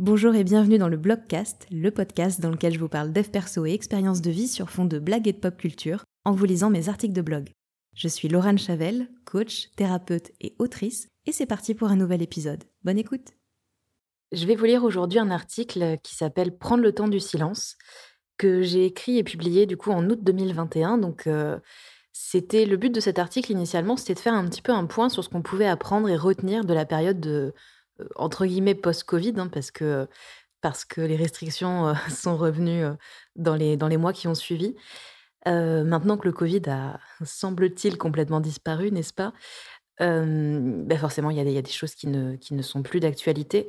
Bonjour 0.00 0.34
et 0.34 0.42
bienvenue 0.42 0.76
dans 0.76 0.88
le 0.88 0.96
Blogcast, 0.96 1.68
le 1.70 1.88
podcast 1.92 2.40
dans 2.40 2.50
lequel 2.50 2.74
je 2.74 2.80
vous 2.80 2.88
parle 2.88 3.12
dev 3.12 3.28
perso 3.28 3.64
et 3.64 3.74
expériences 3.74 4.20
de 4.20 4.30
vie 4.32 4.48
sur 4.48 4.68
fond 4.68 4.86
de 4.86 4.98
blagues 4.98 5.28
et 5.28 5.32
de 5.32 5.38
pop 5.38 5.56
culture 5.56 6.02
en 6.24 6.32
vous 6.32 6.46
lisant 6.46 6.68
mes 6.68 6.88
articles 6.88 7.14
de 7.14 7.22
blog. 7.22 7.52
Je 7.94 8.08
suis 8.08 8.26
Laurent 8.26 8.56
Chavel, 8.56 9.08
coach, 9.24 9.70
thérapeute 9.76 10.32
et 10.40 10.56
autrice, 10.58 11.06
et 11.26 11.32
c'est 11.32 11.46
parti 11.46 11.76
pour 11.76 11.90
un 11.90 11.96
nouvel 11.96 12.22
épisode. 12.22 12.64
Bonne 12.82 12.98
écoute 12.98 13.34
Je 14.32 14.46
vais 14.46 14.56
vous 14.56 14.64
lire 14.64 14.82
aujourd'hui 14.82 15.20
un 15.20 15.30
article 15.30 15.98
qui 16.02 16.16
s'appelle 16.16 16.58
Prendre 16.58 16.82
le 16.82 16.90
temps 16.92 17.06
du 17.06 17.20
silence, 17.20 17.76
que 18.36 18.62
j'ai 18.62 18.86
écrit 18.86 19.18
et 19.18 19.22
publié 19.22 19.64
du 19.64 19.76
coup 19.76 19.92
en 19.92 20.10
août 20.10 20.18
2021. 20.20 20.98
Donc 20.98 21.28
euh, 21.28 21.56
c'était 22.12 22.66
le 22.66 22.76
but 22.76 22.92
de 22.92 22.98
cet 22.98 23.20
article 23.20 23.52
initialement, 23.52 23.96
c'était 23.96 24.14
de 24.14 24.18
faire 24.18 24.34
un 24.34 24.48
petit 24.48 24.60
peu 24.60 24.72
un 24.72 24.86
point 24.86 25.08
sur 25.08 25.22
ce 25.22 25.28
qu'on 25.28 25.42
pouvait 25.42 25.68
apprendre 25.68 26.08
et 26.08 26.16
retenir 26.16 26.64
de 26.64 26.74
la 26.74 26.84
période 26.84 27.20
de 27.20 27.54
entre 28.16 28.46
guillemets 28.46 28.74
post-Covid, 28.74 29.34
hein, 29.36 29.48
parce 29.48 29.70
que 29.70 30.08
parce 30.60 30.84
que 30.84 31.00
les 31.00 31.16
restrictions 31.16 31.94
sont 32.10 32.36
revenues 32.36 32.84
dans 33.36 33.54
les, 33.54 33.76
dans 33.76 33.88
les 33.88 33.98
mois 33.98 34.12
qui 34.12 34.28
ont 34.28 34.34
suivi. 34.34 34.74
maintenant 35.46 36.16
que 36.16 36.26
le 36.26 36.32
Covid 36.32 36.62
a, 36.68 37.00
semble-t-il, 37.24 37.98
complètement 37.98 38.40
disparu, 38.40 38.90
n'est-ce 38.90 39.12
pas? 39.12 39.34
Ben 40.00 40.98
Forcément, 40.98 41.30
il 41.30 41.36
y, 41.36 41.58
a 41.58 41.62
des 41.62 41.70
choses 41.70 41.94
qui 41.94 42.06
ne, 42.06 42.36
qui 42.36 42.54
ne 42.54 42.62
sont 42.62 42.82
plus 42.82 43.00
d'actualité. 43.00 43.68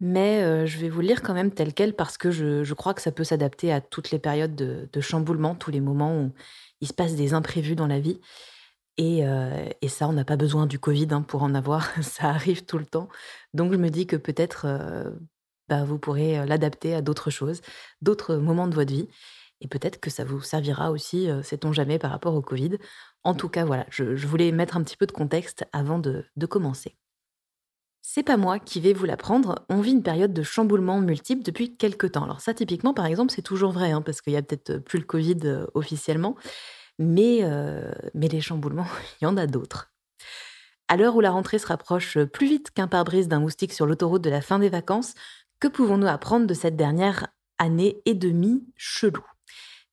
Mais 0.00 0.66
je 0.66 0.78
vais 0.78 0.88
vous 0.88 1.00
lire 1.00 1.22
quand 1.22 1.34
même 1.34 1.52
tel 1.52 1.72
quel 1.72 1.94
parce 1.94 2.18
que 2.18 2.32
je, 2.32 2.64
je 2.64 2.74
crois 2.74 2.94
que 2.94 3.02
ça 3.02 3.12
peut 3.12 3.22
s'adapter 3.22 3.72
à 3.72 3.80
toutes 3.80 4.10
les 4.10 4.18
périodes 4.18 4.56
de, 4.56 4.88
de, 4.92 5.00
chamboulement, 5.00 5.54
tous 5.54 5.70
les 5.70 5.80
moments 5.80 6.20
où 6.20 6.32
il 6.80 6.88
se 6.88 6.92
passe 6.92 7.14
des 7.14 7.32
imprévus 7.32 7.76
dans 7.76 7.86
la 7.86 8.00
vie. 8.00 8.20
Et, 8.96 9.24
et 9.82 9.88
ça, 9.88 10.08
on 10.08 10.12
n'a 10.12 10.24
pas 10.24 10.36
besoin 10.36 10.66
du 10.66 10.78
Covid 10.78 11.08
hein, 11.10 11.22
pour 11.22 11.42
en 11.42 11.54
avoir, 11.54 11.90
ça 12.02 12.28
arrive 12.28 12.64
tout 12.64 12.78
le 12.78 12.86
temps. 12.86 13.08
Donc 13.52 13.72
je 13.72 13.76
me 13.76 13.88
dis 13.90 14.06
que 14.06 14.16
peut-être 14.16 14.66
bah, 15.68 15.84
vous 15.84 15.98
pourrez 15.98 16.46
l'adapter 16.46 16.94
à 16.94 17.02
d'autres 17.02 17.30
choses, 17.30 17.60
d'autres 18.02 18.36
moments 18.36 18.68
de 18.68 18.74
votre 18.74 18.92
vie. 18.92 19.08
Et 19.60 19.68
peut-être 19.68 19.98
que 19.98 20.10
ça 20.10 20.24
vous 20.24 20.40
servira 20.42 20.90
aussi, 20.90 21.28
sait-on 21.42 21.72
jamais, 21.72 21.98
par 21.98 22.10
rapport 22.10 22.34
au 22.34 22.42
Covid. 22.42 22.78
En 23.24 23.34
tout 23.34 23.48
cas, 23.48 23.64
voilà, 23.64 23.86
je, 23.90 24.04
voulais 24.26 24.52
mettre 24.52 24.76
un 24.76 24.82
petit 24.82 24.96
peu 24.96 25.06
de 25.06 25.12
contexte 25.12 25.64
avant 25.72 25.98
de, 25.98 26.24
de 26.36 26.46
commencer. 26.46 26.96
C'est 28.02 28.22
pas 28.22 28.36
moi 28.36 28.58
qui 28.58 28.80
vais 28.80 28.92
vous 28.92 29.06
l'apprendre, 29.06 29.64
on 29.70 29.80
vit 29.80 29.92
une 29.92 30.02
période 30.02 30.34
de 30.34 30.42
chamboulement 30.42 31.00
multiple 31.00 31.42
depuis 31.42 31.74
quelques 31.74 32.12
temps. 32.12 32.24
Alors 32.24 32.42
ça, 32.42 32.52
typiquement, 32.52 32.92
par 32.92 33.06
exemple, 33.06 33.32
c'est 33.32 33.40
toujours 33.40 33.72
vrai, 33.72 33.92
hein, 33.92 34.02
parce 34.02 34.20
qu'il 34.20 34.34
y 34.34 34.36
a 34.36 34.42
peut-être 34.42 34.76
plus 34.76 34.98
le 34.98 35.06
Covid 35.06 35.64
officiellement, 35.72 36.36
mais, 36.98 37.42
mais 38.14 38.28
les 38.28 38.40
chamboulements, 38.40 38.86
il 39.20 39.24
y 39.24 39.26
en 39.26 39.36
a 39.36 39.46
d'autres. 39.46 39.92
À 40.88 40.96
l'heure 40.96 41.16
où 41.16 41.20
la 41.20 41.30
rentrée 41.30 41.58
se 41.58 41.66
rapproche 41.66 42.18
plus 42.24 42.46
vite 42.46 42.70
qu'un 42.70 42.88
pare-brise 42.88 43.28
d'un 43.28 43.40
moustique 43.40 43.72
sur 43.72 43.86
l'autoroute 43.86 44.22
de 44.22 44.30
la 44.30 44.42
fin 44.42 44.58
des 44.58 44.68
vacances, 44.68 45.14
que 45.60 45.68
pouvons-nous 45.68 46.06
apprendre 46.06 46.46
de 46.46 46.54
cette 46.54 46.76
dernière 46.76 47.28
année 47.58 48.02
et 48.04 48.14
demie 48.14 48.66
chelou? 48.76 49.24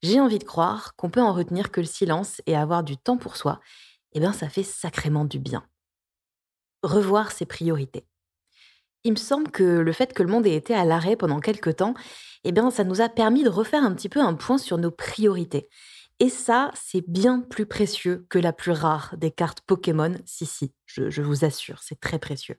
J'ai 0.04 0.20
envie 0.20 0.40
de 0.40 0.44
croire 0.44 0.96
qu'on 0.96 1.10
peut 1.10 1.22
en 1.22 1.34
retenir 1.34 1.72
que 1.72 1.80
le 1.80 1.88
silence 1.88 2.42
et 2.46 2.58
avoir 2.58 2.84
du 2.84 2.98
temps 2.98 3.18
pour 3.18 3.38
soi, 3.38 3.62
eh 4.14 4.20
bien 4.20 4.34
ça 4.34 4.50
fait 4.50 4.64
sacrément 4.64 5.26
du 5.26 5.40
bien. 5.40 5.64
Revoir 6.84 7.32
ses 7.32 7.46
priorités. 7.46 8.06
Il 9.04 9.12
me 9.12 9.18
semble 9.18 9.50
que 9.50 9.64
le 9.64 9.94
fait 9.94 10.14
que 10.14 10.24
le 10.24 10.30
monde 10.30 10.46
ait 10.46 10.56
été 10.56 10.76
à 10.76 10.86
l'arrêt 10.86 11.16
pendant 11.16 11.40
quelques 11.40 11.78
temps, 11.78 11.94
eh 12.44 12.52
bien 12.52 12.70
ça 12.70 12.84
nous 12.84 13.02
a 13.02 13.10
permis 13.10 13.44
de 13.44 13.50
refaire 13.50 13.84
un 13.84 13.94
petit 13.94 14.10
peu 14.10 14.20
un 14.20 14.34
point 14.34 14.58
sur 14.58 14.78
nos 14.78 14.92
priorités 14.92 15.70
et 16.22 16.30
ça, 16.30 16.70
c'est 16.76 17.04
bien 17.08 17.40
plus 17.40 17.66
précieux 17.66 18.28
que 18.30 18.38
la 18.38 18.54
plus 18.54 18.74
rare 18.74 19.16
des 19.18 19.32
cartes 19.32 19.62
Pokémon. 19.62 20.14
Si, 20.24 20.46
si, 20.46 20.72
je, 20.86 21.20
vous 21.20 21.46
assure, 21.46 21.82
c'est 21.82 22.00
très 22.00 22.20
précieux. 22.20 22.58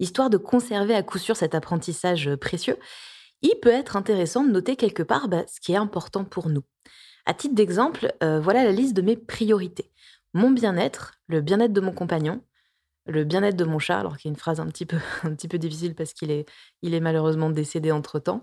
Histoire 0.00 0.28
de 0.28 0.38
conserver 0.38 0.96
à 0.96 1.04
coup 1.04 1.18
sûr 1.18 1.36
cet 1.36 1.54
apprentissage 1.54 2.34
précieux, 2.34 2.76
il 3.42 3.54
peut 3.62 3.70
être 3.70 3.94
intéressant 3.94 4.42
de 4.42 4.50
noter 4.50 4.74
quelque 4.74 5.04
part 5.04 5.28
bah, 5.28 5.44
ce 5.46 5.60
qui 5.60 5.70
est 5.70 5.76
important 5.76 6.24
pour 6.24 6.48
nous. 6.48 6.64
À 7.26 7.32
titre 7.32 7.54
d'exemple, 7.54 8.12
euh, 8.24 8.40
voilà 8.40 8.64
la 8.64 8.72
liste 8.72 8.94
de 8.94 9.02
mes 9.02 9.16
priorités. 9.16 9.92
Mon 10.32 10.50
bien-être, 10.50 11.20
le 11.28 11.42
bien-être 11.42 11.72
de 11.72 11.80
mon 11.80 11.92
compagnon, 11.92 12.42
le 13.06 13.22
bien-être 13.22 13.56
de 13.56 13.64
mon 13.64 13.78
chat, 13.78 14.00
alors 14.00 14.16
qu'il 14.16 14.28
y 14.28 14.32
a 14.32 14.34
une 14.34 14.40
phrase 14.40 14.58
un 14.58 14.66
petit 14.66 14.84
peu, 14.84 14.98
un 15.22 15.32
petit 15.36 15.46
peu 15.46 15.58
difficile 15.58 15.94
parce 15.94 16.12
qu'il 16.12 16.32
est, 16.32 16.44
il 16.82 16.92
est 16.92 17.00
malheureusement 17.00 17.50
décédé 17.50 17.92
entre-temps, 17.92 18.42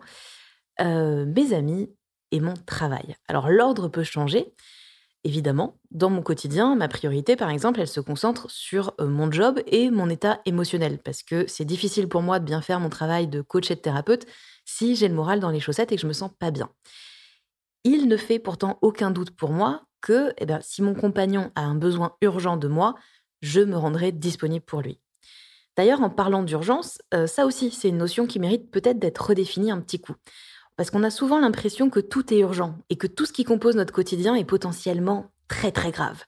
euh, 0.80 1.26
mes 1.26 1.52
amis 1.52 1.90
et 2.32 2.40
mon 2.40 2.54
travail. 2.66 3.16
Alors 3.28 3.50
l'ordre 3.50 3.88
peut 3.88 4.04
changer. 4.04 4.52
Évidemment, 5.24 5.78
dans 5.92 6.10
mon 6.10 6.24
quotidien, 6.24 6.76
ma 6.76 6.88
priorité, 6.88 7.36
par 7.36 7.52
exemple, 7.52 7.80
elle 7.80 7.88
se 7.88 8.00
concentre 8.00 8.50
sur 8.50 8.96
euh, 9.00 9.08
mon 9.08 9.32
job 9.32 9.60
et 9.68 9.92
mon 9.92 10.10
état 10.10 10.42
émotionnel, 10.46 10.98
parce 10.98 11.22
que 11.22 11.46
c'est 11.48 11.66
difficile 11.66 12.08
pour 12.08 12.24
moi 12.24 12.40
de 12.40 12.46
bien 12.46 12.62
faire 12.62 12.80
mon 12.80 12.90
travail 12.90 13.28
de 13.28 13.42
coach 13.42 13.70
et 13.70 13.76
de 13.76 13.82
thérapeute 13.82 14.26
si 14.66 14.96
j'ai 14.96 15.08
le 15.08 15.14
moral 15.14 15.40
dans 15.40 15.52
les 15.52 15.60
chaussettes 15.60 15.92
et 15.92 15.96
que 15.96 16.02
je 16.02 16.08
me 16.08 16.14
sens 16.14 16.32
pas 16.40 16.50
bien. 16.50 16.72
Il 17.84 18.08
ne 18.08 18.18
fait 18.18 18.40
pourtant 18.40 18.80
aucun 18.82 19.12
doute 19.12 19.32
pour 19.32 19.52
moi 19.52 19.84
que 20.02 20.34
eh 20.40 20.46
bien, 20.48 20.60
si 20.62 20.82
mon 20.82 20.96
compagnon 20.96 21.52
a 21.56 21.62
un 21.62 21.76
besoin 21.76 22.16
urgent 22.22 22.58
de 22.58 22.68
moi, 22.68 22.96
je 23.42 23.62
me 23.62 23.78
rendrai 23.78 24.12
disponible 24.12 24.66
pour 24.66 24.82
lui. 24.82 25.00
D'ailleurs, 25.78 26.02
en 26.02 26.10
parlant 26.10 26.44
d'urgence, 26.44 26.98
euh, 27.14 27.28
ça 27.28 27.46
aussi, 27.46 27.72
c'est 27.72 27.90
une 27.90 27.98
notion 27.98 28.28
qui 28.28 28.40
mérite 28.40 28.72
peut-être 28.72 29.00
d'être 29.00 29.30
redéfinie 29.30 29.72
un 29.72 29.80
petit 29.80 30.02
coup. 30.02 30.16
Parce 30.82 30.90
qu'on 30.90 31.04
a 31.04 31.12
souvent 31.12 31.40
l'impression 31.40 31.92
que 31.92 32.00
tout 32.00 32.34
est 32.34 32.40
urgent 32.40 32.76
et 32.90 32.96
que 32.96 33.06
tout 33.06 33.28
ce 33.28 33.34
qui 33.34 33.44
compose 33.44 33.76
notre 33.76 33.94
quotidien 33.94 34.34
est 34.34 34.46
potentiellement 34.46 35.32
très 35.48 35.72
très 35.72 35.92
grave. 35.92 36.24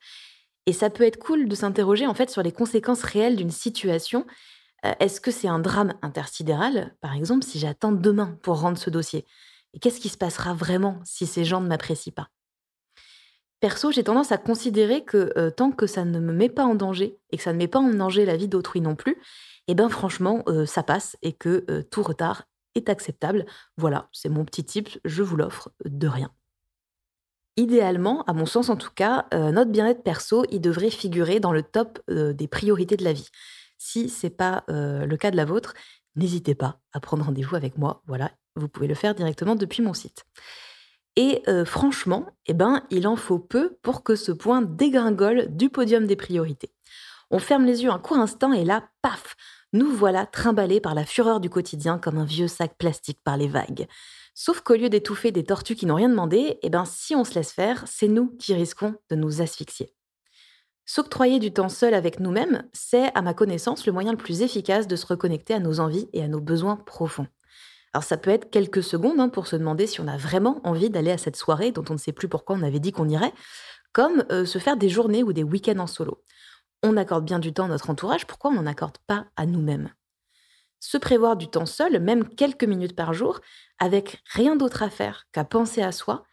Et 0.68 0.74
ça 0.74 0.92
peut 0.92 1.06
être 1.06 1.18
cool 1.18 1.50
de 1.50 1.56
s'interroger 1.56 2.06
en 2.06 2.14
fait 2.14 2.30
sur 2.30 2.44
les 2.44 2.52
conséquences 2.52 3.02
réelles 3.02 3.36
d'une 3.36 3.50
situation. 3.50 4.28
Euh, 4.86 4.94
est-ce 5.00 5.22
que 5.22 5.32
c'est 5.32 5.48
un 5.48 5.58
drame 5.58 5.96
intersidéral, 6.04 6.96
par 7.02 7.16
exemple, 7.16 7.44
si 7.44 7.58
j'attends 7.58 7.94
demain 7.94 8.38
pour 8.44 8.60
rendre 8.60 8.78
ce 8.78 8.92
dossier? 8.92 9.26
Et 9.74 9.80
qu'est-ce 9.80 10.00
qui 10.00 10.10
se 10.10 10.20
passera 10.20 10.54
vraiment 10.54 11.00
si 11.04 11.26
ces 11.26 11.44
gens 11.44 11.60
ne 11.60 11.68
m'apprécient 11.68 12.14
pas? 12.14 12.30
Perso, 13.60 13.92
j'ai 13.92 14.04
tendance 14.04 14.32
à 14.32 14.38
considérer 14.38 15.04
que 15.04 15.34
euh, 15.36 15.50
tant 15.50 15.72
que 15.72 15.88
ça 15.88 16.06
ne 16.06 16.20
me 16.20 16.32
met 16.32 16.50
pas 16.50 16.66
en 16.66 16.76
danger 16.76 17.18
et 17.32 17.38
que 17.38 17.44
ça 17.44 17.54
ne 17.54 17.58
met 17.58 17.68
pas 17.68 17.80
en 17.80 17.90
danger 17.90 18.24
la 18.24 18.38
vie 18.38 18.50
d'autrui 18.50 18.82
non 18.82 18.96
plus, 18.96 19.18
eh 19.68 19.74
ben 19.74 19.90
franchement, 19.90 20.44
euh, 20.48 20.68
ça 20.68 20.84
passe 20.84 21.18
et 21.24 21.34
que 21.34 21.82
tout 21.90 22.04
retard 22.04 22.44
acceptable. 22.90 23.46
Voilà, 23.78 24.10
c'est 24.12 24.30
mon 24.30 24.46
petit 24.46 24.64
tip, 24.64 24.90
je 25.06 25.24
vous 25.24 25.36
l'offre 25.36 25.72
de 25.86 26.08
rien. 26.08 26.32
Idéalement, 27.56 28.24
à 28.24 28.34
mon 28.34 28.48
sens 28.48 28.70
en 28.70 28.76
tout 28.76 28.90
cas, 28.94 29.28
euh, 29.34 29.52
notre 29.52 29.70
bien-être 29.70 30.02
perso, 30.02 30.44
il 30.50 30.60
devrait 30.60 30.90
figurer 30.90 31.40
dans 31.40 31.52
le 31.52 31.62
top 31.62 32.00
euh, 32.10 32.34
des 32.34 32.48
priorités 32.48 32.98
de 32.98 33.04
la 33.04 33.14
vie. 33.14 33.30
Si 33.78 34.10
ce 34.10 34.26
n'est 34.26 34.32
pas 34.32 34.64
euh, 34.70 35.06
le 35.06 35.18
cas 35.18 35.30
de 35.30 35.38
la 35.38 35.46
vôtre, 35.46 35.76
n'hésitez 36.16 36.56
pas 36.56 36.80
à 36.94 37.00
prendre 37.00 37.26
rendez-vous 37.26 37.56
avec 37.56 37.78
moi. 37.78 38.02
Voilà, 38.08 38.32
vous 38.56 38.68
pouvez 38.68 38.88
le 38.88 38.96
faire 38.96 39.14
directement 39.14 39.56
depuis 39.56 39.84
mon 39.84 39.94
site. 39.94 40.26
Et 41.16 41.44
franchement, 41.66 42.26
eh 42.48 42.56
ben, 42.56 42.88
il 42.90 43.08
en 43.08 43.16
faut 43.16 43.38
peu 43.38 43.78
pour 43.84 44.04
que 44.04 44.16
ce 44.16 44.32
point 44.32 44.64
dégringole 44.64 45.46
du 45.56 45.70
podium 45.70 46.08
des 46.08 46.16
priorités. 46.16 46.74
On 47.30 47.38
ferme 47.38 47.66
les 47.66 47.84
yeux 47.84 47.92
un 47.92 48.00
court 48.00 48.18
instant 48.18 48.52
et 48.52 48.66
là, 48.66 48.90
paf, 49.04 49.36
nous 49.74 49.90
voilà 49.90 50.26
trimballés 50.26 50.80
par 50.80 50.94
la 50.94 51.06
fureur 51.06 51.40
du 51.40 51.50
quotidien 51.50 51.98
comme 51.98 52.18
un 52.18 52.26
vieux 52.26 52.48
sac 52.48 52.78
plastique 52.78 53.20
par 53.24 53.38
les 53.38 53.48
vagues. 53.48 53.88
Sauf 54.36 54.62
qu'au 54.62 54.76
lieu 54.76 54.90
d'étouffer 54.90 55.32
des 55.32 55.44
tortues 55.44 55.76
qui 55.76 55.86
n'ont 55.86 55.96
rien 55.96 56.10
demandé, 56.10 56.60
eh 56.62 56.70
ben, 56.70 56.86
si 56.86 57.16
on 57.16 57.24
se 57.24 57.36
laisse 57.36 57.52
faire, 57.52 57.84
c'est 57.88 58.08
nous 58.08 58.36
qui 58.38 58.54
risquons 58.54 58.96
de 59.10 59.16
nous 59.16 59.42
asphyxier. 59.42 59.94
S'octroyer 60.86 61.40
du 61.40 61.54
temps 61.54 61.70
seul 61.70 61.94
avec 61.94 62.20
nous-mêmes, 62.20 62.68
c'est, 62.74 63.16
à 63.16 63.22
ma 63.22 63.34
connaissance, 63.34 63.86
le 63.86 63.94
moyen 63.94 64.12
le 64.12 64.18
plus 64.18 64.42
efficace 64.42 64.88
de 64.88 64.96
se 64.96 65.06
reconnecter 65.06 65.54
à 65.54 65.60
nos 65.60 65.80
envies 65.80 66.10
et 66.14 66.24
à 66.24 66.28
nos 66.28 66.42
besoins 66.42 66.76
profonds. 66.76 67.28
Alors 67.94 68.04
ça 68.04 68.18
peut 68.18 68.32
être 68.32 68.50
quelques 68.50 68.84
secondes 68.84 69.20
hein, 69.20 69.30
pour 69.30 69.48
se 69.48 69.56
demander 69.56 69.88
si 69.88 70.02
on 70.02 70.08
a 70.08 70.18
vraiment 70.18 70.60
envie 70.64 70.90
d'aller 70.90 71.12
à 71.12 71.18
cette 71.18 71.36
soirée 71.36 71.72
dont 71.72 71.86
on 71.90 71.94
ne 71.94 72.00
sait 72.00 72.12
plus 72.12 72.28
pourquoi 72.28 72.56
on 72.56 72.64
avait 72.64 72.80
dit 72.80 72.92
qu'on 72.92 73.08
irait, 73.08 73.34
comme 73.92 74.26
euh, 74.32 74.46
se 74.46 74.58
faire 74.58 74.78
des 74.78 74.90
journées 74.90 75.24
ou 75.24 75.32
des 75.32 75.44
week-ends 75.44 75.80
en 75.80 75.88
solo 75.88 76.22
on 76.84 76.98
accorde 76.98 77.26
bien 77.26 77.40
du 77.40 77.54
temps 77.54 77.66
à 77.66 77.70
notre 77.70 77.90
entourage, 77.90 78.28
pourquoi 78.28 78.52
on 78.52 78.56
n'en 78.56 78.66
accorde 78.66 78.98
pas 79.08 79.26
à 79.36 79.46
nous-mêmes? 79.46 79.94
Se 80.80 80.98
prévoir 80.98 81.38
du 81.38 81.48
temps 81.48 81.66
seul, 81.66 82.00
même 82.02 82.28
quelques 82.28 82.66
minutes 82.66 82.96
par 82.96 83.14
jour, 83.14 83.40
avec 83.80 84.22
rien 84.26 84.58
d'autre 84.58 84.84
à 84.84 84.90
faire 84.90 85.26
qu'à 85.32 85.46
penser 85.46 85.82
à 85.82 85.94
soi, 85.94 86.26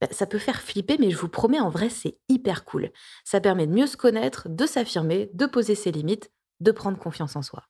ben, 0.00 0.08
ça 0.10 0.26
peut 0.26 0.38
faire 0.38 0.60
flipper, 0.60 0.96
mais 0.98 1.10
je 1.10 1.16
vous 1.16 1.28
promets, 1.28 1.60
en 1.60 1.70
vrai, 1.70 1.88
c'est 1.88 2.18
hyper 2.28 2.64
cool. 2.64 2.90
Ça 3.24 3.40
permet 3.40 3.68
de 3.68 3.72
mieux 3.72 3.86
se 3.86 3.96
connaître, 3.96 4.48
de 4.48 4.66
s'affirmer, 4.66 5.30
de 5.32 5.46
poser 5.46 5.76
ses 5.76 5.92
limites, 5.92 6.32
de 6.58 6.72
prendre 6.72 6.98
confiance 6.98 7.36
en 7.36 7.42
soi. 7.42 7.62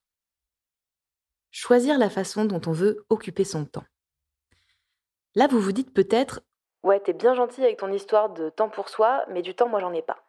Choisir 1.51 1.99
la 1.99 2.09
façon 2.09 2.47
dont 2.47 2.63
on 2.67 2.73
veut 2.73 3.05
occuper 3.11 3.45
son 3.45 3.67
temps. 3.67 3.85
Là, 5.35 5.47
vous 5.47 5.61
vous 5.61 5.73
dites 5.73 5.93
peut-être 5.93 6.41
Ouais, 6.83 7.01
t'es 7.01 7.13
bien 7.13 7.35
gentil 7.35 7.63
avec 7.63 7.79
ton 7.79 7.93
histoire 7.93 8.31
de 8.31 8.51
temps 8.51 8.69
pour 8.69 8.89
soi, 8.89 9.25
mais 9.31 9.43
du 9.43 9.55
temps, 9.55 9.69
moi, 9.69 9.81
j'en 9.81 9.93
ai 9.93 10.03
pas. 10.03 10.24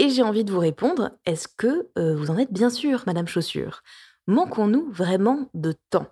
Et 0.00 0.08
j'ai 0.08 0.22
envie 0.22 0.44
de 0.44 0.50
vous 0.50 0.60
répondre, 0.60 1.10
est-ce 1.26 1.46
que 1.46 1.90
euh, 1.98 2.16
vous 2.16 2.30
en 2.30 2.38
êtes 2.38 2.50
bien 2.50 2.70
sûr, 2.70 3.02
Madame 3.06 3.28
Chaussure? 3.28 3.82
Manquons-nous 4.26 4.90
vraiment 4.90 5.50
de 5.52 5.74
temps? 5.90 6.06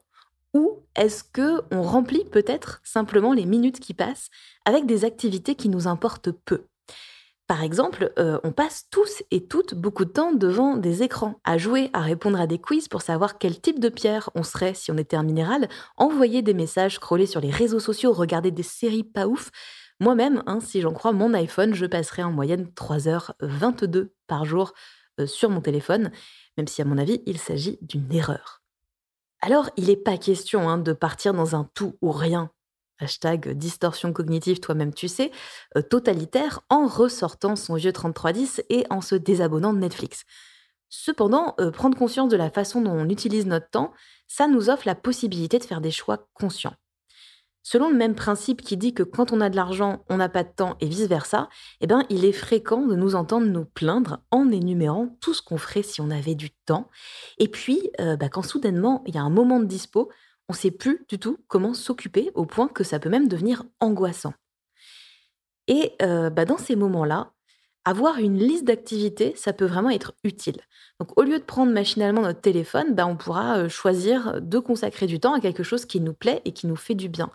Ou 0.53 0.81
est-ce 0.95 1.25
que 1.25 1.63
on 1.71 1.81
remplit 1.81 2.27
peut-être 2.27 2.83
simplement 2.85 3.33
les 3.33 3.47
minutes 3.47 3.81
qui 3.81 3.95
passent 3.95 4.29
avec 4.67 4.85
des 4.85 5.07
activités 5.07 5.55
qui 5.55 5.71
nous 5.71 5.89
importent 5.89 6.31
peu? 6.31 6.65
Par 7.47 7.63
exemple, 7.63 8.13
euh, 8.19 8.39
on 8.45 8.53
passe 8.53 8.89
tous 8.91 9.23
et 9.31 9.47
toutes 9.47 9.75
beaucoup 9.75 10.05
de 10.05 10.11
temps 10.11 10.33
devant 10.33 10.77
des 10.77 11.03
écrans, 11.03 11.41
à 11.45 11.57
jouer, 11.57 11.89
à 11.95 12.03
répondre 12.03 12.39
à 12.39 12.47
des 12.47 12.59
quiz 12.59 12.89
pour 12.89 13.01
savoir 13.01 13.39
quel 13.39 13.59
type 13.59 13.81
de 13.81 13.89
pierre 13.89 14.29
on 14.35 14.43
serait 14.43 14.75
si 14.75 14.93
on 14.93 14.99
était 14.99 15.17
un 15.17 15.23
minéral, 15.23 15.67
envoyer 15.97 16.43
des 16.43 16.53
messages, 16.53 16.97
scroller 16.97 17.25
sur 17.25 17.41
les 17.41 17.51
réseaux 17.51 17.81
sociaux, 17.81 18.13
regarder 18.13 18.51
des 18.51 18.63
séries 18.63 19.03
pas 19.03 19.27
ouf. 19.27 19.51
Moi-même, 20.01 20.43
hein, 20.47 20.61
si 20.61 20.81
j'en 20.81 20.93
crois 20.93 21.13
mon 21.13 21.35
iPhone, 21.35 21.75
je 21.75 21.87
passerai 21.87 22.23
en 22.23 22.31
moyenne 22.33 22.67
3h22 22.77 24.11
par 24.27 24.45
jour 24.45 24.73
euh, 25.19 25.27
sur 25.27 25.51
mon 25.51 25.61
téléphone, 25.61 26.13
même 26.57 26.69
si 26.69 26.83
à 26.83 26.85
mon 26.85 26.99
avis, 26.99 27.23
il 27.27 27.39
s'agit 27.39 27.79
d'une 27.83 28.13
erreur. 28.13 28.63
Alors, 29.41 29.71
il 29.77 29.87
n'est 29.87 29.97
pas 29.97 30.17
question 30.17 30.69
hein, 30.69 30.79
de 30.79 30.93
partir 30.93 31.35
dans 31.35 31.57
un 31.57 31.69
tout 31.75 31.97
ou 32.03 32.11
rien 32.13 32.51
hashtag 32.99 33.51
distorsion 33.51 34.13
cognitive, 34.13 34.61
toi-même 34.61 34.93
tu 34.93 35.09
sais, 35.09 35.31
euh, 35.77 35.83
totalitaire 35.83 36.61
en 36.69 36.87
ressortant 36.87 37.57
son 37.57 37.75
vieux 37.75 37.93
3310 37.93 38.63
et 38.71 38.85
en 38.91 39.01
se 39.01 39.15
désabonnant 39.15 39.73
de 39.73 39.79
Netflix. 39.79 40.25
Cependant, 40.89 41.55
euh, 41.61 41.71
prendre 41.71 41.99
conscience 41.99 42.29
de 42.29 42.37
la 42.37 42.51
façon 42.51 42.81
dont 42.81 42.93
on 42.93 43.09
utilise 43.09 43.47
notre 43.47 43.71
temps, 43.71 43.93
ça 44.27 44.49
nous 44.49 44.71
offre 44.71 44.87
la 44.87 44.95
possibilité 44.95 45.59
de 45.59 45.65
faire 45.65 45.81
des 45.81 45.91
choix 45.91 46.29
conscients. 46.35 46.75
Selon 47.71 47.91
le 47.91 47.97
même 47.97 48.15
principe 48.15 48.63
qui 48.63 48.79
dit 48.79 48.95
que 48.95 49.03
quand 49.03 49.31
on 49.31 49.43
a 49.43 49.51
de 49.51 49.57
l'argent, 49.57 50.03
on 50.09 50.17
n'a 50.17 50.31
pas 50.31 50.43
de 50.43 50.49
temps 50.49 50.79
et 50.81 50.87
vice-versa, 50.87 51.51
eh 51.83 51.87
ben, 51.87 52.03
il 52.09 52.25
est 52.25 52.33
fréquent 52.33 52.87
de 52.87 52.97
nous 52.97 53.15
entendre 53.15 53.47
nous 53.47 53.67
plaindre 53.67 54.23
en 54.31 54.51
énumérant 54.51 55.15
tout 55.21 55.35
ce 55.35 55.43
qu'on 55.43 55.59
ferait 55.59 55.83
si 55.83 56.01
on 56.01 56.11
avait 56.11 56.35
du 56.35 56.49
temps. 56.49 56.89
Et 57.37 57.47
puis, 57.47 57.91
euh, 58.01 58.17
bah, 58.17 58.31
quand 58.31 58.41
soudainement, 58.41 59.05
il 59.07 59.15
y 59.15 59.19
a 59.19 59.23
un 59.23 59.29
moment 59.29 59.61
de 59.61 59.67
dispo, 59.67 60.09
on 60.49 60.55
ne 60.55 60.57
sait 60.57 60.71
plus 60.71 61.05
du 61.11 61.19
tout 61.19 61.37
comment 61.47 61.75
s'occuper 61.75 62.31
au 62.35 62.47
point 62.47 62.69
que 62.69 62.85
ça 62.85 62.99
peut 62.99 63.11
même 63.11 63.29
devenir 63.29 63.65
angoissant. 63.81 64.33
Et 65.67 65.93
euh, 66.01 66.31
bah, 66.31 66.47
dans 66.47 66.57
ces 66.57 66.75
moments-là, 66.75 67.33
avoir 67.85 68.17
une 68.17 68.39
liste 68.39 68.65
d'activités, 68.65 69.35
ça 69.37 69.53
peut 69.53 69.67
vraiment 69.67 69.91
être 69.91 70.15
utile. 70.25 70.61
Donc 71.01 71.19
au 71.19 71.23
lieu 71.23 71.39
de 71.39 71.45
prendre 71.45 71.73
machinalement 71.73 72.23
notre 72.23 72.41
téléphone, 72.41 72.95
bah, 72.95 73.07
on 73.07 73.17
pourra 73.17 73.59
euh, 73.59 73.69
choisir 73.69 74.41
de 74.41 74.59
consacrer 74.59 75.07
du 75.07 75.21
temps 75.21 75.35
à 75.35 75.41
quelque 75.41 75.63
chose 75.63 75.85
qui 75.85 76.01
nous 76.01 76.15
plaît 76.15 76.41
et 76.47 76.53
qui 76.53 76.67
nous 76.67 76.77
fait 76.77 76.95
du 76.95 77.11
bien. 77.11 77.31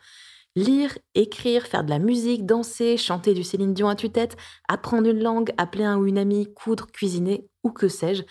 Lire, 0.56 0.98
écrire, 1.16 1.66
faire 1.66 1.84
de 1.84 1.90
la 1.90 2.00
musique, 2.00 2.46
danser, 2.46 2.98
chanter 2.98 3.34
du 3.34 3.44
Céline 3.44 3.74
Dion 3.74 3.90
à 3.90 3.96
tue-tête, 3.96 4.38
apprendre 4.68 5.10
une 5.10 5.24
langue, 5.24 5.52
appeler 5.58 5.84
un 5.84 5.98
ou 5.98 6.06
une 6.06 6.20
amie, 6.20 6.54
coudre, 6.54 6.88
cuisiner 6.92 7.48
ou 7.64 7.72
que 7.72 7.88
sais-je. 7.88 8.24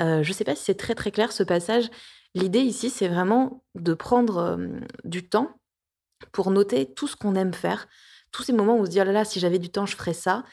Euh, 0.00 0.22
je 0.22 0.28
ne 0.28 0.34
sais 0.34 0.44
pas 0.44 0.54
si 0.54 0.64
c'est 0.64 0.76
très 0.76 0.94
très 0.94 1.10
clair 1.10 1.32
ce 1.32 1.42
passage, 1.42 1.90
L'idée 2.34 2.60
ici, 2.60 2.90
c'est 2.90 3.08
vraiment 3.08 3.64
de 3.74 3.94
prendre 3.94 4.58
du 5.04 5.28
temps 5.28 5.60
pour 6.32 6.50
noter 6.50 6.92
tout 6.92 7.08
ce 7.08 7.16
qu'on 7.16 7.34
aime 7.34 7.54
faire, 7.54 7.88
tous 8.32 8.42
ces 8.42 8.52
moments 8.52 8.76
où 8.76 8.80
on 8.80 8.84
se 8.84 8.90
dit, 8.90 9.00
oh 9.00 9.04
là 9.04 9.12
là, 9.12 9.24
si 9.24 9.40
j'avais 9.40 9.58
du 9.58 9.70
temps, 9.70 9.86
je 9.86 9.96
ferais 9.96 10.14
ça, 10.14 10.44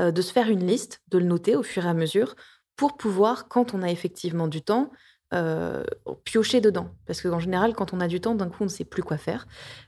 de 0.00 0.22
se 0.22 0.32
faire 0.32 0.48
une 0.48 0.66
liste, 0.66 1.02
de 1.08 1.18
le 1.18 1.24
noter 1.24 1.56
au 1.56 1.62
fur 1.62 1.86
et 1.86 1.88
à 1.88 1.94
mesure, 1.94 2.34
pour 2.76 2.96
pouvoir, 2.96 3.48
quand 3.48 3.74
on 3.74 3.82
a 3.82 3.90
effectivement 3.90 4.48
du 4.48 4.62
temps, 4.62 4.90
piocher 6.24 6.60
dedans. 6.60 6.90
Parce 7.06 7.22
qu'en 7.22 7.38
général, 7.38 7.74
quand 7.74 7.92
on 7.92 8.00
a 8.00 8.08
du 8.08 8.20
temps, 8.20 8.34
d'un 8.34 8.48
coup, 8.48 8.62
on 8.62 8.64
ne 8.64 8.70
sait 8.70 8.84
plus 8.84 9.02
quoi 9.02 9.16
faire. 9.16 9.46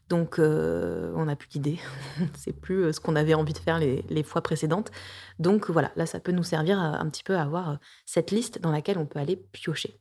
Donc, 0.08 0.38
on 0.38 1.24
n'a 1.24 1.36
plus 1.36 1.48
d'idées. 1.48 1.78
on 2.20 2.22
ne 2.24 2.52
plus 2.52 2.92
ce 2.92 3.00
qu'on 3.00 3.16
avait 3.16 3.34
envie 3.34 3.52
de 3.52 3.58
faire 3.58 3.78
les, 3.78 4.22
fois 4.22 4.42
précédentes. 4.42 4.90
Donc, 5.38 5.70
voilà, 5.70 5.90
là, 5.96 6.06
ça 6.06 6.20
peut 6.20 6.32
nous 6.32 6.44
servir 6.44 6.78
un 6.78 7.08
petit 7.10 7.24
peu 7.24 7.36
à 7.36 7.42
avoir 7.42 7.78
cette 8.06 8.30
liste 8.30 8.60
dans 8.60 8.70
laquelle 8.70 8.98
on 8.98 9.06
peut 9.06 9.18
aller 9.18 9.36
piocher 9.36 9.98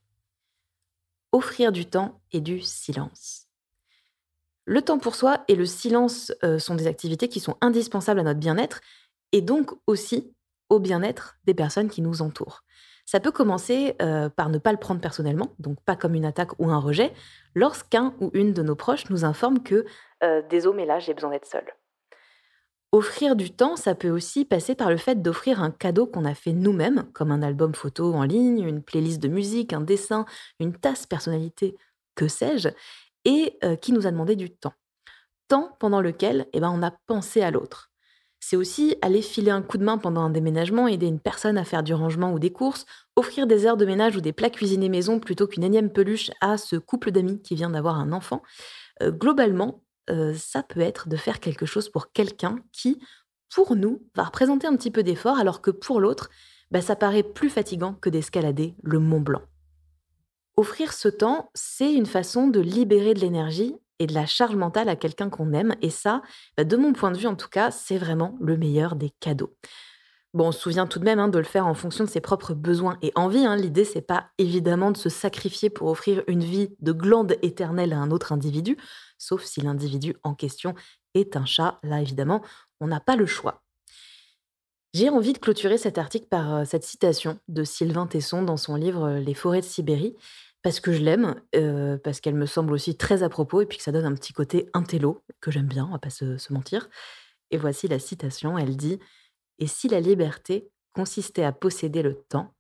offrir 1.31 1.71
du 1.71 1.85
temps 1.85 2.21
et 2.31 2.41
du 2.41 2.61
silence. 2.61 3.47
Le 4.65 4.81
temps 4.81 4.99
pour 4.99 5.15
soi 5.15 5.43
et 5.47 5.55
le 5.55 5.65
silence 5.65 6.31
euh, 6.43 6.59
sont 6.59 6.75
des 6.75 6.87
activités 6.87 7.29
qui 7.29 7.39
sont 7.39 7.57
indispensables 7.61 8.19
à 8.19 8.23
notre 8.23 8.39
bien-être 8.39 8.81
et 9.31 9.41
donc 9.41 9.71
aussi 9.87 10.33
au 10.69 10.79
bien-être 10.79 11.37
des 11.45 11.53
personnes 11.53 11.89
qui 11.89 12.01
nous 12.01 12.21
entourent. 12.21 12.63
Ça 13.11 13.19
peut 13.19 13.33
commencer 13.33 13.97
euh, 14.01 14.29
par 14.29 14.47
ne 14.47 14.57
pas 14.57 14.71
le 14.71 14.77
prendre 14.77 15.01
personnellement, 15.01 15.49
donc 15.59 15.81
pas 15.81 15.97
comme 15.97 16.15
une 16.15 16.23
attaque 16.23 16.57
ou 16.59 16.69
un 16.69 16.77
rejet, 16.77 17.11
lorsqu'un 17.55 18.15
ou 18.21 18.31
une 18.33 18.53
de 18.53 18.61
nos 18.61 18.77
proches 18.77 19.09
nous 19.09 19.25
informe 19.25 19.61
que 19.61 19.83
euh, 20.23 20.41
désolé, 20.49 20.77
mais 20.77 20.85
là 20.85 20.99
j'ai 20.99 21.13
besoin 21.13 21.31
d'être 21.31 21.45
seul. 21.45 21.65
Offrir 22.93 23.35
du 23.35 23.51
temps, 23.51 23.75
ça 23.75 23.95
peut 23.95 24.09
aussi 24.09 24.45
passer 24.45 24.75
par 24.75 24.89
le 24.89 24.95
fait 24.95 25.21
d'offrir 25.21 25.61
un 25.61 25.71
cadeau 25.71 26.07
qu'on 26.07 26.23
a 26.23 26.33
fait 26.33 26.53
nous-mêmes, 26.53 27.03
comme 27.11 27.33
un 27.33 27.41
album 27.41 27.75
photo 27.75 28.13
en 28.13 28.23
ligne, 28.23 28.61
une 28.61 28.81
playlist 28.81 29.21
de 29.21 29.27
musique, 29.27 29.73
un 29.73 29.81
dessin, 29.81 30.25
une 30.61 30.73
tasse 30.73 31.05
personnalité, 31.05 31.75
que 32.15 32.29
sais-je, 32.29 32.69
et 33.25 33.57
euh, 33.65 33.75
qui 33.75 33.91
nous 33.91 34.07
a 34.07 34.11
demandé 34.11 34.37
du 34.37 34.55
temps. 34.55 34.73
Temps 35.49 35.75
pendant 35.81 35.99
lequel 35.99 36.47
eh 36.53 36.61
ben, 36.61 36.71
on 36.73 36.81
a 36.81 36.91
pensé 37.07 37.41
à 37.41 37.51
l'autre. 37.51 37.90
C'est 38.41 38.57
aussi 38.57 38.97
aller 39.01 39.21
filer 39.21 39.51
un 39.51 39.61
coup 39.61 39.77
de 39.77 39.85
main 39.85 39.97
pendant 39.97 40.21
un 40.21 40.29
déménagement, 40.29 40.89
aider 40.89 41.07
une 41.07 41.21
personne 41.21 41.57
à 41.57 41.63
faire 41.63 41.83
du 41.83 41.93
rangement 41.93 42.33
ou 42.33 42.39
des 42.39 42.51
courses, 42.51 42.85
offrir 43.15 43.47
des 43.47 43.65
heures 43.65 43.77
de 43.77 43.85
ménage 43.85 44.17
ou 44.17 44.21
des 44.21 44.33
plats 44.33 44.49
cuisinés 44.49 44.89
maison 44.89 45.21
plutôt 45.21 45.47
qu'une 45.47 45.63
énième 45.63 45.93
peluche 45.93 46.31
à 46.41 46.57
ce 46.57 46.75
couple 46.75 47.11
d'amis 47.11 47.41
qui 47.41 47.55
vient 47.55 47.69
d'avoir 47.69 47.97
un 47.97 48.11
enfant. 48.11 48.41
Euh, 49.01 49.11
globalement, 49.11 49.81
ça 50.35 50.61
peut 50.61 50.81
être 50.81 51.07
de 51.07 51.15
faire 51.15 51.39
quelque 51.39 51.65
chose 51.65 51.87
pour 51.87 52.11
quelqu'un 52.11 52.57
qui, 52.73 52.99
pour 53.53 53.77
nous, 53.77 54.03
va 54.13 54.23
représenter 54.23 54.67
un 54.67 54.75
petit 54.75 54.91
peu 54.91 55.03
d'effort, 55.03 55.39
alors 55.39 55.61
que 55.61 55.71
pour 55.71 56.01
l'autre, 56.01 56.29
bah, 56.71 56.81
ça 56.81 56.95
paraît 56.95 57.23
plus 57.23 57.49
fatigant 57.49 57.93
que 57.93 58.09
d'escalader 58.09 58.75
le 58.81 58.99
Mont 58.99 59.21
Blanc. 59.21 59.41
Offrir 60.57 60.93
ce 60.93 61.07
temps, 61.07 61.49
c'est 61.53 61.93
une 61.93 62.05
façon 62.05 62.47
de 62.47 62.59
libérer 62.59 63.13
de 63.13 63.19
l'énergie 63.19 63.75
et 64.01 64.07
de 64.07 64.15
la 64.15 64.25
charge 64.25 64.55
mentale 64.55 64.89
à 64.89 64.95
quelqu'un 64.95 65.29
qu'on 65.29 65.53
aime, 65.53 65.75
et 65.83 65.91
ça, 65.91 66.23
bah, 66.57 66.63
de 66.63 66.75
mon 66.75 66.91
point 66.91 67.11
de 67.11 67.17
vue 67.17 67.27
en 67.27 67.35
tout 67.35 67.49
cas, 67.49 67.69
c'est 67.69 67.99
vraiment 67.99 68.35
le 68.41 68.57
meilleur 68.57 68.95
des 68.95 69.11
cadeaux. 69.19 69.55
Bon, 70.33 70.47
on 70.47 70.51
se 70.51 70.59
souvient 70.59 70.87
tout 70.87 70.97
de 70.97 71.03
même 71.03 71.19
hein, 71.19 71.27
de 71.27 71.37
le 71.37 71.43
faire 71.43 71.67
en 71.67 71.75
fonction 71.75 72.03
de 72.03 72.09
ses 72.09 72.21
propres 72.21 72.55
besoins 72.55 72.97
et 73.03 73.11
envies. 73.15 73.45
Hein. 73.45 73.57
L'idée, 73.57 73.85
c'est 73.85 74.01
pas 74.01 74.29
évidemment 74.39 74.89
de 74.89 74.97
se 74.97 75.09
sacrifier 75.09 75.69
pour 75.69 75.89
offrir 75.89 76.23
une 76.27 76.43
vie 76.43 76.69
de 76.79 76.93
glande 76.93 77.35
éternelle 77.43 77.93
à 77.93 77.99
un 77.99 78.09
autre 78.09 78.31
individu, 78.31 78.77
sauf 79.19 79.43
si 79.43 79.61
l'individu 79.61 80.15
en 80.23 80.33
question 80.33 80.73
est 81.13 81.35
un 81.35 81.45
chat. 81.45 81.79
Là, 81.83 82.01
évidemment, 82.01 82.41
on 82.79 82.87
n'a 82.87 83.01
pas 83.01 83.15
le 83.15 83.27
choix. 83.27 83.61
J'ai 84.93 85.09
envie 85.09 85.33
de 85.33 85.37
clôturer 85.37 85.77
cet 85.77 85.97
article 85.97 86.27
par 86.27 86.55
euh, 86.55 86.65
cette 86.65 86.83
citation 86.83 87.37
de 87.47 87.63
Sylvain 87.63 88.07
Tesson 88.07 88.41
dans 88.41 88.57
son 88.57 88.75
livre 88.75 89.07
euh, 89.07 89.19
Les 89.19 89.33
forêts 89.33 89.61
de 89.61 89.65
Sibérie, 89.65 90.15
parce 90.61 90.79
que 90.79 90.93
je 90.93 91.01
l'aime, 91.01 91.35
parce 92.03 92.19
qu'elle 92.21 92.35
me 92.35 92.45
semble 92.45 92.73
aussi 92.73 92.95
très 92.97 93.23
à 93.23 93.29
propos, 93.29 93.61
et 93.61 93.65
puis 93.65 93.77
que 93.77 93.83
ça 93.83 93.91
donne 93.91 94.05
un 94.05 94.15
petit 94.15 94.33
côté 94.33 94.69
intello, 94.73 95.23
que 95.41 95.51
j'aime 95.51 95.67
bien, 95.67 95.85
on 95.87 95.91
va 95.91 95.99
pas 95.99 96.09
se 96.09 96.53
mentir. 96.53 96.89
Et 97.51 97.57
voici 97.57 97.87
la 97.87 97.99
citation, 97.99 98.57
elle 98.57 98.77
dit 98.77 98.99
et 99.59 99.67
si 99.67 99.87
la 99.87 100.01
liberté 100.01 100.71
consistait 100.93 101.43
à 101.43 101.51
posséder 101.53 102.03
le 102.03 102.15
temps 102.15 102.53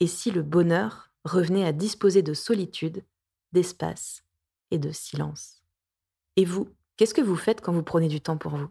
Et 0.00 0.06
si 0.06 0.30
le 0.30 0.42
bonheur 0.42 1.10
revenait 1.24 1.64
à 1.66 1.72
disposer 1.72 2.22
de 2.22 2.34
solitude, 2.34 3.04
d'espace 3.52 4.24
et 4.70 4.78
de 4.78 4.92
silence? 4.92 5.62
Et 6.36 6.44
vous, 6.44 6.68
qu'est-ce 6.96 7.14
que 7.14 7.22
vous 7.22 7.36
faites 7.36 7.60
quand 7.60 7.72
vous 7.72 7.82
prenez 7.84 8.08
du 8.08 8.20
temps 8.20 8.38
pour 8.38 8.56
vous? 8.56 8.70